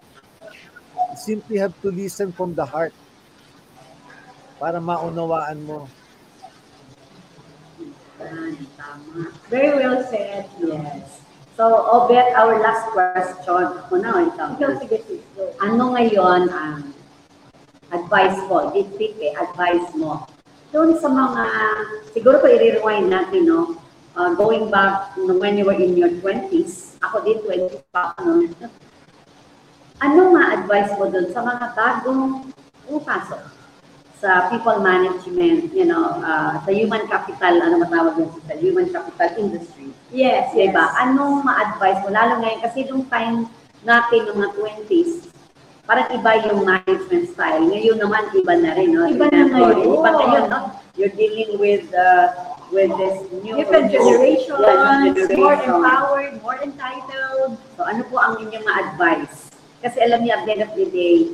[1.12, 2.96] You simply have to listen from the heart
[4.60, 5.88] para maunawaan mo.
[8.78, 9.32] Tama.
[9.49, 10.45] Very well said.
[10.59, 11.22] Yes.
[11.57, 13.86] So, Obet, our last question.
[13.86, 14.55] Ako na, ikaw.
[14.57, 15.24] Ikaw, sige, sis.
[15.38, 15.51] Go.
[15.61, 16.95] Ano ngayon ang
[17.91, 20.26] advice mo, di pick eh, advice mo.
[20.72, 21.43] Doon sa mga,
[22.15, 23.76] siguro ko i-rewind natin, no?
[24.15, 28.51] Uh, going back when you were in your 20s, ako din 20s pa ako noon.
[30.01, 32.49] Ano ma-advise mo doon sa mga bagong
[32.88, 33.61] pumapasok
[34.22, 39.30] sa people management, you know, uh, sa human capital, ano matawag yun sa human capital
[39.34, 39.89] industry?
[40.13, 40.69] Yes, Yes.
[40.72, 40.93] Diba?
[41.01, 42.13] Anong ma-advise mo?
[42.13, 43.49] Lalo ngayon, kasi nung time
[43.82, 45.34] natin, mga 20s,
[45.89, 47.65] parang iba yung management style.
[47.65, 49.09] Ngayon naman, iba na rin, no?
[49.09, 49.89] Iba na ngayon.
[49.89, 50.59] Iba ngayon, no?
[50.93, 53.57] You're dealing with, uh, with this new...
[53.57, 55.82] different generations, new more generation.
[55.82, 57.57] empowered, more entitled.
[57.74, 59.49] So, ano po ang inyong ma-advise?
[59.82, 61.34] Kasi alam niyo, at the end of the day,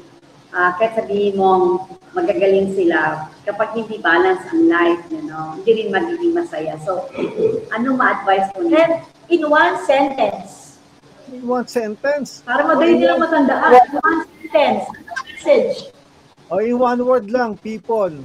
[0.56, 5.90] ah, kahit sabihin mong magagaling sila, kapag hindi balance ang life, you know, hindi rin
[5.94, 6.76] magiging masaya.
[6.84, 7.08] So,
[7.72, 8.80] ano ma-advise po niyo?
[8.80, 8.94] And
[9.28, 10.80] in one sentence,
[11.28, 12.40] In one sentence.
[12.48, 14.84] para madali nilang matandaan, in one sentence,
[15.28, 15.92] message.
[16.48, 18.16] O in one word lang, people.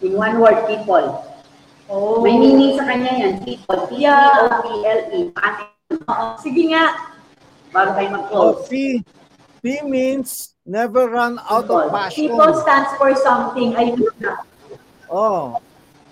[0.00, 1.20] In one word, people.
[1.92, 2.24] Oh.
[2.24, 3.84] May meaning sa kanya yan, people.
[3.92, 4.48] Yeah.
[4.64, 5.36] P-O-P-L-E.
[6.08, 6.24] Oo.
[6.40, 7.12] Sige nga.
[7.74, 8.70] bago tayo mag-close?
[8.70, 9.02] P.
[9.64, 12.28] P means never run out of passion.
[12.28, 13.72] People stands for something.
[13.72, 14.36] Ayun na.
[15.08, 15.56] Oh.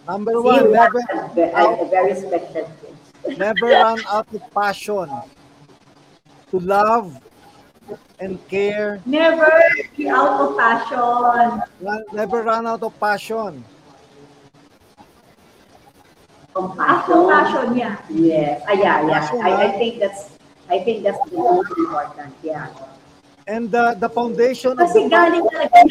[0.08, 2.96] Number See, one, never that's a, very special thing.
[3.36, 5.04] never run out of passion.
[6.48, 7.20] To love
[8.18, 9.04] and care.
[9.04, 9.52] Never
[10.00, 11.60] be out of passion.
[11.84, 13.60] Run- Never run out of passion.
[16.56, 17.20] Compassion.
[17.28, 18.00] passion niya.
[18.08, 18.64] Yes.
[18.64, 19.12] Ah, yeah, yeah.
[19.12, 20.40] Passion, I, I think that's
[20.72, 22.32] I think that's the most important.
[22.40, 22.72] Yeah.
[23.46, 25.88] And the the foundation of Kasi the galing talaga yan.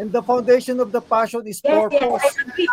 [0.00, 2.24] and the foundation of the passion is Yes, yes, purpose.
[2.24, 2.68] I agree.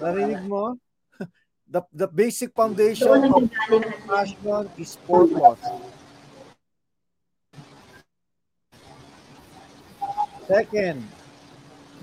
[0.00, 0.76] Narinig mo?
[1.72, 3.48] The the basic foundation of ang
[4.04, 5.64] passion is purpose.
[10.48, 11.00] Second,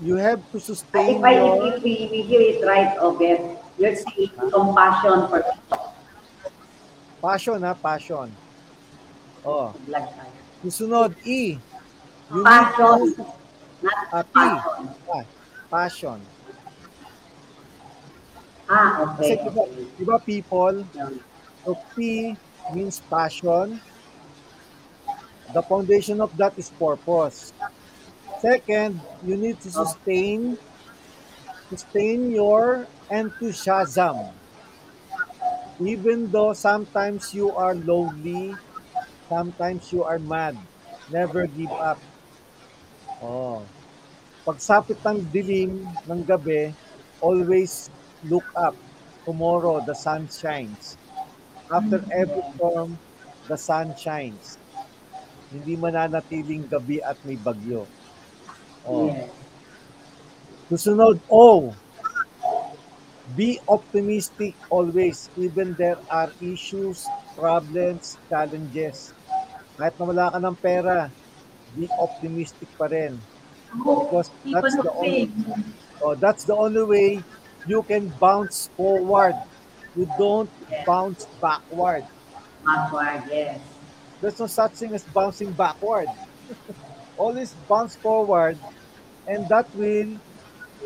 [0.02, 3.94] you have to sustain If I your if we, we hear it right, okay, you're
[3.94, 5.38] saying compassion for
[7.22, 8.34] passion ha, passion.
[9.44, 9.76] Oh,
[10.64, 11.60] susunod E.
[12.30, 13.24] You Passion, need to
[14.12, 14.34] not P.
[14.34, 14.94] passion.
[15.12, 15.24] Ah,
[15.70, 16.20] passion.
[18.68, 19.44] Ah, Kasi okay.
[19.44, 19.64] diba,
[19.98, 20.86] diba people,
[21.64, 22.36] so P
[22.70, 23.80] means passion.
[25.52, 27.52] The foundation of that is purpose.
[28.38, 30.58] Second, you need to sustain
[31.70, 34.38] sustain your enthusiasm.
[35.80, 38.60] Even though sometimes you are lonely,
[39.30, 40.58] sometimes you are mad,
[41.06, 42.02] never give up.
[43.22, 43.62] Oh.
[44.42, 46.74] Pagsapit ng dilim ng gabi,
[47.22, 47.94] always
[48.26, 48.74] look up.
[49.22, 50.98] Tomorrow the sun shines.
[51.70, 52.98] After every storm,
[53.46, 54.58] the sun shines.
[55.54, 57.86] Hindi mananatiling gabi at may bagyo.
[58.82, 59.14] Oh.
[59.14, 59.30] Yes.
[60.70, 61.74] Susunod, O.
[63.38, 67.06] Be optimistic always, even there are issues,
[67.38, 69.14] problems, challenges.
[69.80, 71.08] Kahit na wala ka ng pera,
[71.72, 73.16] be optimistic pa rin.
[73.72, 75.32] Because that's the only,
[76.04, 77.08] oh, that's the only way
[77.64, 79.40] you can bounce forward.
[79.96, 80.52] You don't
[80.84, 82.04] bounce backward.
[82.60, 83.56] Backward, yes.
[84.20, 86.12] There's no such thing as bouncing backward.
[87.16, 88.60] Always bounce forward,
[89.24, 90.20] and that will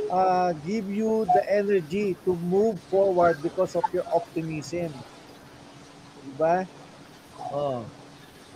[0.07, 4.95] uh, give you the energy to move forward because of your optimism.
[6.23, 6.71] Diba?
[7.51, 7.83] Oh.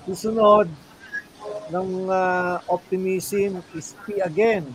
[0.08, 0.72] Susunod
[1.68, 4.72] ng uh, optimism is P again.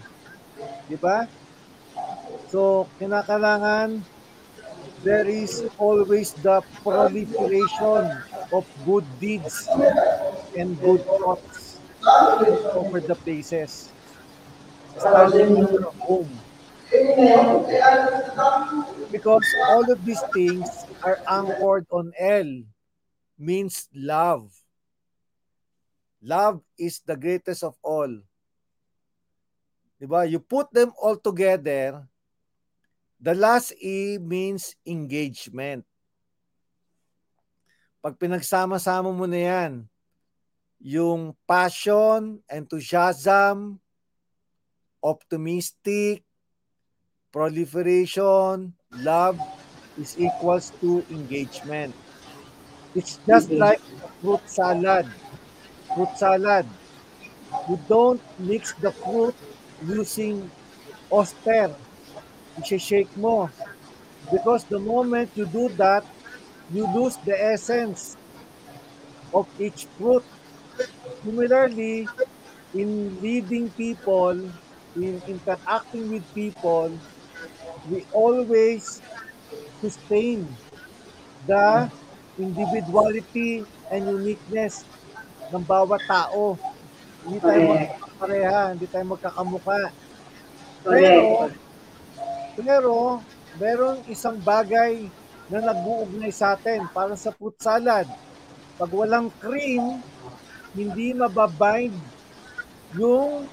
[0.86, 1.26] Diba?
[2.54, 4.06] So, kinakailangan
[5.02, 8.04] there is always the proliferation
[8.54, 9.68] of good deeds
[10.56, 11.82] and good thoughts
[12.78, 13.90] over the places.
[14.96, 16.30] Starting in your home.
[19.10, 20.70] Because all of these things
[21.02, 22.48] are anchored on L,
[23.36, 24.62] means love.
[26.24, 28.07] Love is the greatest of all.
[29.99, 30.24] Diba?
[30.24, 32.07] You put them all together,
[33.19, 35.84] the last E means engagement.
[37.99, 39.71] Pag pinagsama-sama mo na yan,
[40.80, 43.80] yung passion, enthusiasm,
[45.03, 46.24] optimistic,
[47.32, 48.71] proliferation,
[49.03, 49.39] love
[49.99, 51.95] is equals to engagement.
[52.95, 55.07] It's just like a fruit salad.
[55.94, 56.68] Fruit salad.
[57.68, 59.36] You don't mix the fruit
[59.82, 60.52] using
[61.12, 61.76] oyster.
[62.58, 63.50] I-shake mo.
[64.32, 66.06] Because the moment you do that,
[66.72, 68.18] you lose the essence
[69.34, 70.24] of each fruit.
[71.24, 72.10] Similarly,
[72.74, 74.52] in leading people,
[74.96, 77.00] in interacting with people,
[77.89, 79.02] we always
[79.82, 80.58] sustain
[81.48, 81.91] the
[82.38, 84.86] individuality and uniqueness
[85.54, 86.58] ng bawat tao.
[87.24, 87.78] Hindi tayo Correct.
[87.78, 89.80] magkakapareha, hindi tayo magkakamuka.
[90.82, 91.56] Correct.
[92.58, 93.22] Pero,
[93.62, 95.08] merong isang bagay
[95.47, 98.10] na nag-uugnay sa atin para sa fruit salad.
[98.82, 100.01] Pag walang cream,
[100.74, 101.93] hindi mababind
[102.97, 103.45] yung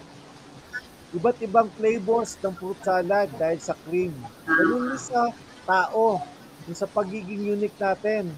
[1.13, 4.17] iba't ibang flavors ng fruit salad dahil sa cream.
[4.49, 5.29] Ganun din sa
[5.69, 6.25] tao,
[6.71, 8.33] sa pagiging unique natin.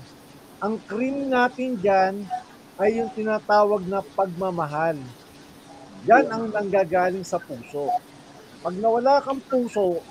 [0.62, 2.26] Ang cream natin dyan
[2.82, 4.98] ay yung tinatawag na pagmamahal.
[6.02, 7.86] Yan ang nanggagaling sa puso.
[8.58, 10.02] Pag nawala kang puso,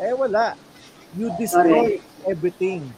[0.00, 0.56] eh wala.
[1.12, 2.88] You destroy everything.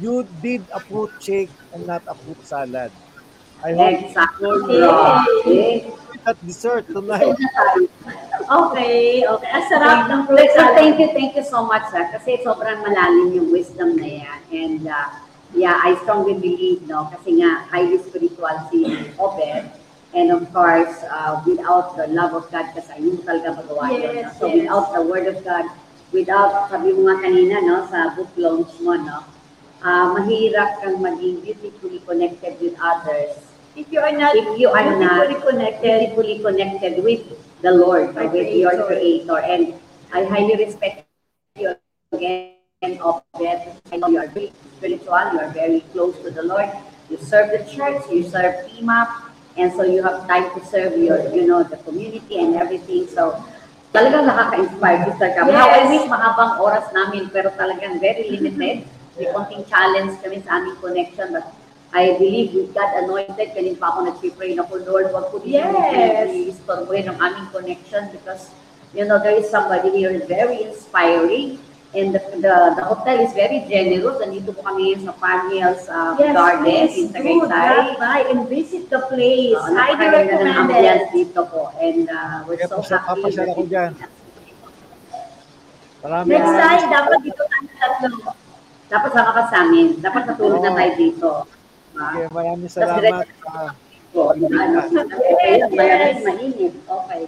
[0.00, 2.88] You did a fruit shake and not a fruit salad.
[3.60, 4.80] I hope Exactly.
[4.80, 5.92] Okay.
[6.24, 7.36] at dessert tonight.
[8.44, 9.48] Okay, okay.
[9.52, 10.76] Ang sarap ng fruit Thank you, salad.
[10.76, 12.04] thank you, thank you so much, sir.
[12.12, 14.40] Kasi sobrang malalim yung wisdom na yan.
[14.52, 15.08] And uh,
[15.54, 19.70] yeah, I strongly believe, no, kasi nga, highly spiritual si Obed.
[20.14, 24.02] And of course, uh, without the love of God, kasi yun talaga magawa yun.
[24.02, 24.38] Yes, no?
[24.38, 24.54] So yes.
[24.62, 25.66] without the word of God,
[26.14, 29.26] without, sabi mo nga kanina, no, sa book launch mo, no,
[29.82, 34.86] uh, mahirap kang maging beautifully connected with others If you are not if you are
[34.86, 37.26] not beautifully connected, physically connected with
[37.60, 39.26] the Lord, My with your Creator.
[39.26, 39.38] Creator.
[39.50, 39.74] And
[40.14, 41.02] I highly respect
[41.58, 41.74] you
[42.12, 42.53] again,
[43.00, 43.60] Obed.
[43.92, 46.68] I know you are very spiritual, you are very close to the Lord.
[47.08, 49.08] You serve the church, you serve PMAP,
[49.56, 53.06] and so you have time to serve your, you know, the community and everything.
[53.08, 53.40] So,
[53.92, 55.48] talagang nakaka-inspire, Sister Cam.
[55.48, 55.90] Now, I Yes.
[55.92, 58.84] wish mahabang oras namin, pero talagang very limited.
[59.14, 61.46] May konting challenge kami sa aming connection, but
[61.94, 65.54] I believe with God anointed, kanina pa ako nag-pray na po, Lord, wag po din
[65.54, 66.26] Yes.
[66.34, 68.50] i-istorbohin ang aming connection because,
[68.90, 71.62] you know, there is somebody here very inspiring
[71.94, 74.18] and the, the, the hotel is very generous.
[74.18, 75.14] Nandito po kami sa
[75.46, 77.46] Hills uh, yes, Garden please in Tagaytay.
[77.46, 79.54] drop by and visit the place.
[79.54, 81.14] Uh, Highly napakaganda ng ambience recommended.
[81.14, 81.62] dito po.
[81.78, 83.22] And uh, we're Kaya so pasya- happy.
[83.22, 83.90] papasyal ako dyan.
[86.00, 86.60] Maraming Next Yeah.
[86.60, 88.16] time, dapat dito tayo tatlo.
[88.84, 89.86] Dapat sama ka sa amin.
[89.98, 90.76] Dapat natulog na Oo.
[90.76, 91.30] tayo dito.
[91.94, 93.24] Uh, Okay, maraming salamat.
[93.46, 93.70] ah,
[94.10, 96.74] So, ano, okay, malamig, mainit.
[96.78, 97.22] Okay.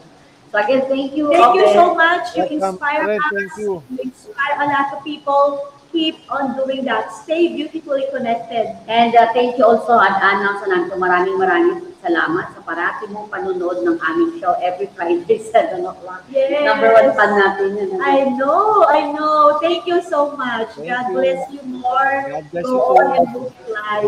[0.53, 1.31] So again, thank you.
[1.31, 2.35] Thank you so much.
[2.37, 3.23] You Welcome, inspire us.
[3.35, 3.83] Thank you.
[4.03, 5.73] inspire a lot of people.
[5.93, 7.09] Keep on doing that.
[7.13, 8.77] Stay beautifully connected.
[8.89, 10.99] And uh, thank you also at Anna Sananto.
[11.01, 16.21] Maraming maraming salamat sa parati mong panonood ng aming show every Friday, 7 o'clock.
[16.29, 16.63] Yes.
[16.69, 17.89] Number one fan natin yun.
[17.97, 18.03] ano?
[18.05, 19.57] I know, I know.
[19.59, 20.69] Thank you so much.
[20.77, 21.15] Thank God you.
[21.17, 22.13] bless you more.
[22.29, 24.01] God bless Go you on and multiply.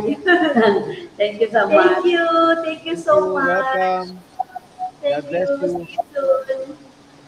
[1.19, 2.05] thank you so Thank much.
[2.05, 2.27] you.
[2.69, 3.65] Thank you so you're much.
[3.81, 4.28] Welcome.
[5.01, 5.87] Thank God bless you.
[5.87, 6.25] you.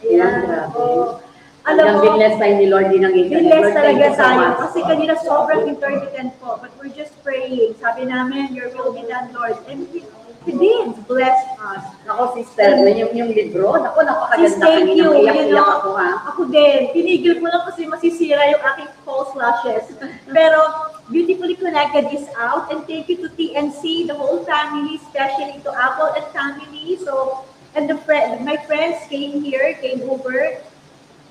[0.01, 0.49] You Ayan.
[0.49, 0.75] grabe.
[0.75, 1.21] Oh.
[1.61, 3.37] Alam mo, binless tayo ni Lord din ang ito.
[3.37, 4.37] Thank talaga you so tayo.
[4.41, 4.57] much.
[4.65, 6.57] Kasi kanina sobrang intermittent po.
[6.57, 7.77] But we're just praying.
[7.77, 9.61] Sabi namin, your will be done, Lord.
[9.69, 10.01] And He,
[10.41, 11.85] he did bless us.
[12.09, 15.05] Ako, sister, yung, yung libro, ako, Sis, napakaganda thank you.
[15.13, 16.09] You Iyak-iyak know, ako, ha?
[16.33, 16.79] ako din.
[16.97, 19.85] Tinigil ko lang kasi masisira yung aking false lashes.
[20.35, 22.73] Pero Beautifully Connected is out.
[22.73, 26.97] And thank you to TNC, the whole family, especially to Apple and family.
[27.05, 27.45] So,
[27.75, 30.57] and the friend, my friends came here, came over.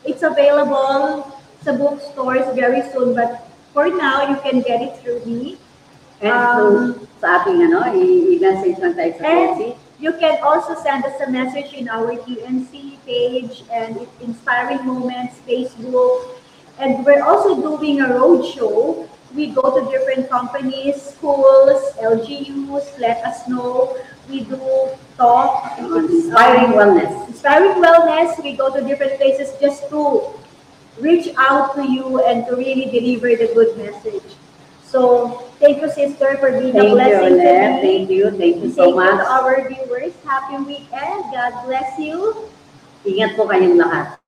[0.05, 1.28] It's available
[1.62, 3.14] sa bookstores very soon.
[3.14, 5.61] But for now, you can get it through me.
[6.20, 11.05] And Um, so, sa ating, ano, i-message lang tayo sa And you can also send
[11.05, 12.72] us a message in our UNC
[13.05, 16.41] page and Inspiring Moments Facebook.
[16.80, 19.05] And we're also doing a road show.
[19.36, 23.97] We go to different companies, schools, LGUs, let us know.
[24.31, 25.74] We do talk.
[25.78, 27.26] Inspiring Wellness.
[27.28, 30.31] Inspiring Wellness, we go to different places just to
[31.01, 34.22] reach out to you and to really deliver the good message.
[34.87, 37.74] So, thank you, sister, for being Thank a you, blessing to Ulet.
[37.74, 37.83] me.
[37.83, 38.31] Thank you.
[38.31, 39.18] Thank you so Thank you much.
[39.18, 40.12] to our viewers.
[40.24, 41.20] Happy weekend.
[41.35, 42.47] God bless you.
[43.07, 44.18] Ingat po kayong lahat.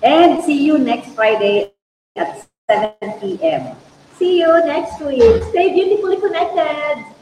[0.00, 1.72] And see you next Friday
[2.16, 3.76] at 7 p.m.
[4.16, 5.44] See you next week.
[5.52, 7.19] Stay beautifully connected.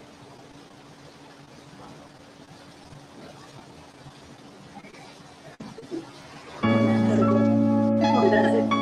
[8.25, 8.78] Gracias.